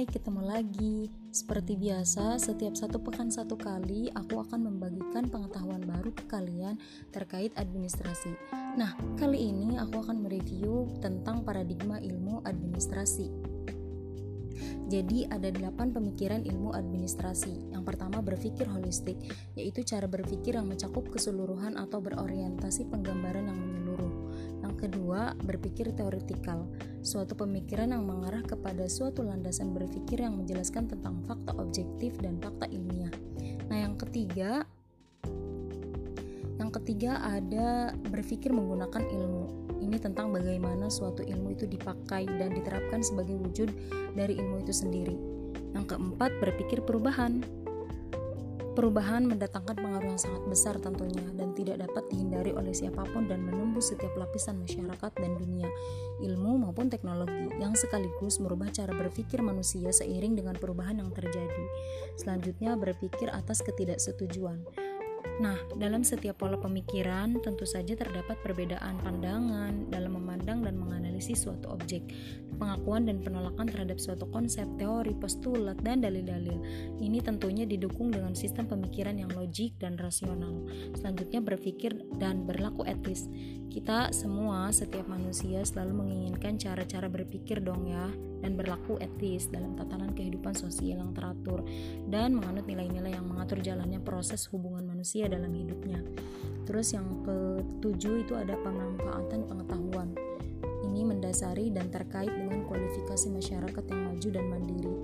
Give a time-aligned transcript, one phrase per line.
[0.00, 1.12] Hai, ketemu lagi.
[1.28, 6.80] Seperti biasa, setiap satu pekan satu kali aku akan membagikan pengetahuan baru ke kalian
[7.12, 8.32] terkait administrasi.
[8.80, 13.28] Nah, kali ini aku akan mereview tentang paradigma ilmu administrasi.
[14.90, 17.70] Jadi ada delapan pemikiran ilmu administrasi.
[17.70, 19.22] Yang pertama berpikir holistik,
[19.54, 24.14] yaitu cara berpikir yang mencakup keseluruhan atau berorientasi penggambaran yang menyeluruh.
[24.66, 26.66] Yang kedua, berpikir teoretikal,
[27.06, 32.66] suatu pemikiran yang mengarah kepada suatu landasan berpikir yang menjelaskan tentang fakta objektif dan fakta
[32.66, 33.14] ilmiah.
[33.70, 34.66] Nah, yang ketiga,
[36.70, 39.74] yang ketiga ada berpikir menggunakan ilmu.
[39.82, 43.74] Ini tentang bagaimana suatu ilmu itu dipakai dan diterapkan sebagai wujud
[44.14, 45.18] dari ilmu itu sendiri.
[45.74, 47.42] Yang keempat, berpikir perubahan.
[48.78, 53.42] Perubahan mendatangkan pengaruh yang sangat besar tentunya dan tidak dapat dihindari oleh siapa pun dan
[53.42, 55.66] menembus setiap lapisan masyarakat dan dunia,
[56.22, 61.66] ilmu maupun teknologi yang sekaligus merubah cara berpikir manusia seiring dengan perubahan yang terjadi.
[62.14, 64.89] Selanjutnya berpikir atas ketidaksetujuan.
[65.40, 71.72] Nah, dalam setiap pola pemikiran tentu saja terdapat perbedaan pandangan dalam memandang dan menganalisis suatu
[71.72, 72.04] objek,
[72.60, 76.60] pengakuan dan penolakan terhadap suatu konsep, teori, postulat, dan dalil-dalil.
[77.00, 80.68] Ini tentunya didukung dengan sistem pemikiran yang logik dan rasional.
[80.92, 83.24] Selanjutnya berpikir dan berlaku etis.
[83.72, 90.16] Kita semua, setiap manusia selalu menginginkan cara-cara berpikir dong ya, dan berlaku etis dalam tatanan
[90.16, 91.60] kehidupan sosial yang teratur
[92.08, 96.00] dan menganut nilai-nilai yang mengatur jalannya proses hubungan manusia dalam hidupnya.
[96.64, 100.29] Terus yang ketujuh itu ada pemanfaatan pengetahuan.
[100.90, 104.94] Ini mendasari dan terkait dengan kualifikasi masyarakat yang maju dan mandiri.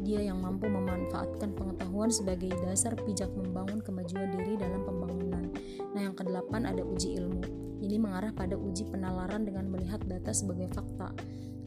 [0.00, 5.52] Dia yang mampu memanfaatkan pengetahuan sebagai dasar pijak membangun kemajuan diri dalam pembangunan.
[5.92, 7.44] Nah, yang kedelapan ada uji ilmu.
[7.84, 11.12] Ini mengarah pada uji penalaran dengan melihat data sebagai fakta.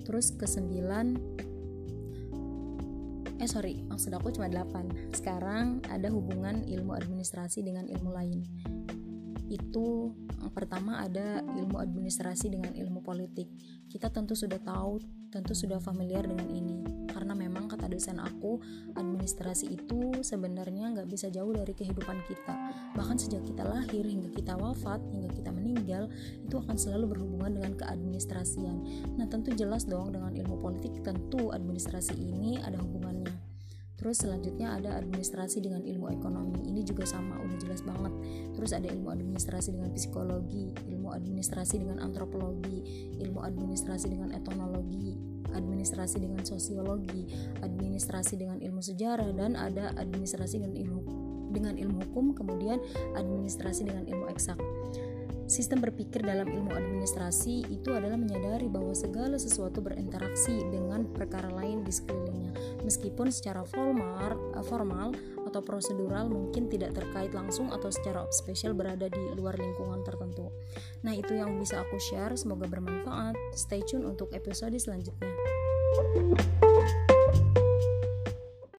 [0.09, 1.21] Terus kesembilan
[3.41, 8.45] eh sorry maksud aku cuma 8 sekarang ada hubungan ilmu administrasi dengan ilmu lain
[9.49, 10.13] itu
[10.49, 13.45] pertama ada ilmu administrasi dengan ilmu politik.
[13.85, 14.97] Kita tentu sudah tahu
[15.31, 16.83] tentu sudah familiar dengan ini.
[17.07, 18.59] Karena memang kata dosen aku
[18.99, 22.55] administrasi itu sebenarnya nggak bisa jauh dari kehidupan kita.
[22.99, 26.11] Bahkan sejak kita lahir hingga kita wafat hingga kita meninggal
[26.43, 28.83] itu akan selalu berhubungan dengan keadministrasian.
[29.15, 33.23] Nah tentu jelas dong dengan ilmu politik tentu administrasi ini ada hubungan
[34.01, 36.65] Terus selanjutnya ada administrasi dengan ilmu ekonomi.
[36.65, 38.09] Ini juga sama, udah jelas banget.
[38.57, 42.81] Terus ada ilmu administrasi dengan psikologi, ilmu administrasi dengan antropologi,
[43.21, 45.21] ilmu administrasi dengan etnologi,
[45.53, 47.29] administrasi dengan sosiologi,
[47.61, 51.01] administrasi dengan ilmu sejarah dan ada administrasi dengan ilmu
[51.51, 52.79] dengan ilmu hukum, kemudian
[53.13, 54.57] administrasi dengan ilmu eksak.
[55.51, 61.83] Sistem berpikir dalam ilmu administrasi itu adalah menyadari bahwa segala sesuatu berinteraksi dengan perkara lain
[61.83, 62.55] di sekelilingnya,
[62.87, 65.11] meskipun secara formal, eh, formal
[65.43, 70.55] atau prosedural mungkin tidak terkait langsung atau secara spesial berada di luar lingkungan tertentu.
[71.03, 73.35] Nah, itu yang bisa aku share, semoga bermanfaat.
[73.51, 75.35] Stay tune untuk episode selanjutnya.